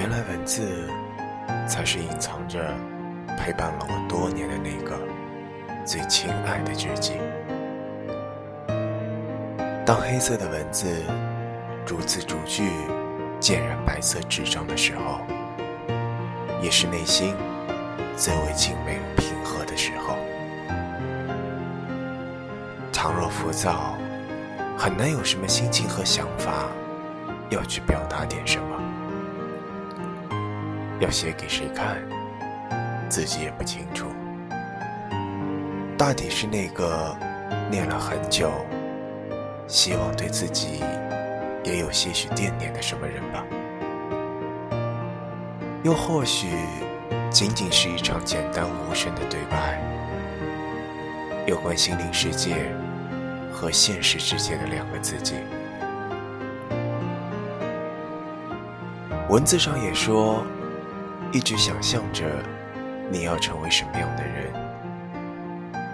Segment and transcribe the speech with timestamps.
[0.00, 0.88] 原来文字
[1.68, 2.74] 才是隐藏着
[3.36, 4.98] 陪伴了我多年的那个
[5.84, 7.18] 最亲爱的知己。
[9.84, 11.04] 当黑色的文字
[11.84, 12.70] 逐字逐句
[13.38, 15.20] 浸染白色纸张的时候，
[16.62, 17.34] 也是内心
[18.16, 20.16] 最为静美平和的时候。
[22.90, 23.98] 倘若浮躁，
[24.78, 26.70] 很难有什么心情和想法
[27.50, 28.80] 要去表达点什么。
[31.00, 31.96] 要写给谁看，
[33.08, 34.06] 自己也不清楚。
[35.96, 37.16] 大抵是那个
[37.70, 38.50] 念了很久，
[39.66, 40.84] 希望对自己
[41.64, 43.42] 也有些许惦念的什么人吧。
[45.82, 46.48] 又或许，
[47.30, 49.80] 仅仅是一场简单无声的对白，
[51.46, 52.70] 有关心灵世界
[53.50, 55.36] 和现实世界的两个自己。
[59.30, 60.44] 文字上也说。
[61.32, 62.24] 一直想象着
[63.08, 64.52] 你要成为什么样的人，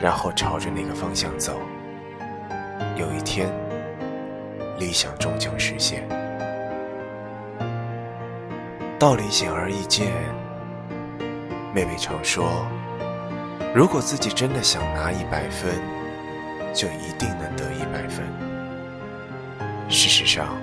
[0.00, 1.60] 然后朝着那个方向走。
[2.96, 3.52] 有一天，
[4.78, 6.08] 理想终将实现。
[8.98, 10.10] 道理显而易见。
[11.74, 12.66] 妹妹常说，
[13.74, 15.70] 如果自己真的想拿一百分，
[16.72, 18.24] 就一定能得一百分。
[19.90, 20.56] 事实上，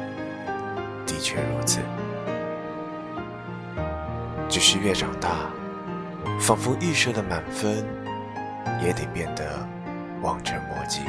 [1.05, 1.79] 的确如此。
[4.65, 5.51] 是越长大，
[6.39, 7.85] 仿佛预设的满分，
[8.81, 9.67] 也得变得
[10.21, 11.01] 望尘莫及。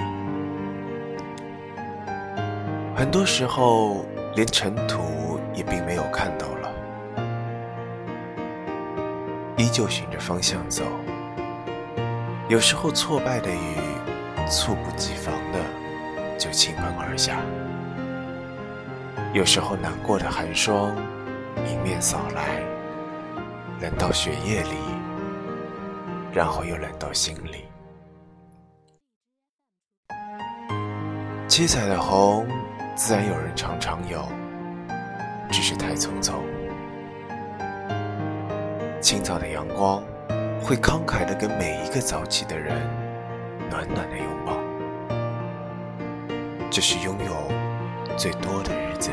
[2.97, 6.69] 很多时候，连尘土也并没有看到了，
[9.57, 10.83] 依旧循着方向走。
[12.49, 13.77] 有时候，挫败的雨
[14.49, 17.35] 猝不及防的就倾盆而下；
[19.33, 20.93] 有时候，难过的寒霜
[21.71, 22.74] 迎面扫来。
[23.85, 24.77] 冷到血液里，
[26.33, 27.67] 然后又冷到心里。
[31.47, 32.49] 七彩的虹，
[32.97, 34.27] 自然有人常常有，
[35.51, 36.33] 只是太匆匆。
[39.03, 40.03] 清早的阳光，
[40.63, 42.81] 会慷慨的给每一个早起的人
[43.69, 44.57] 暖暖的拥抱。
[46.71, 49.11] 这是拥有最多的日子，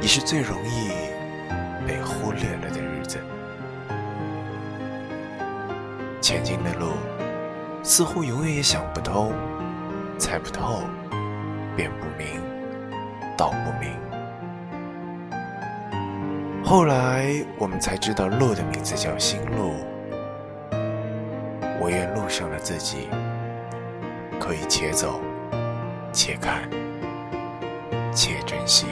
[0.00, 0.88] 也是最容易
[1.86, 2.83] 被忽略了的。
[6.24, 6.86] 前进的路，
[7.82, 9.30] 似乎永远也想不通，
[10.16, 10.80] 猜不透，
[11.76, 12.40] 辨不明，
[13.36, 13.92] 道不明。
[16.64, 17.26] 后来
[17.58, 19.74] 我们才知道，路的名字叫心路。
[21.78, 23.10] 我愿路上的自己，
[24.40, 25.20] 可以且走，
[26.10, 26.66] 且看，
[28.14, 28.86] 且珍惜。